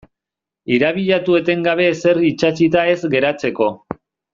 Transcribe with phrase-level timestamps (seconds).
[0.77, 3.73] Irabiatu etengabe ezer itsatsita ez geratzeko.